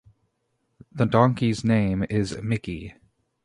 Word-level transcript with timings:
The 0.91 1.05
donkey's 1.05 1.63
name 1.63 2.03
is 2.09 2.35
Mickie. 2.41 2.95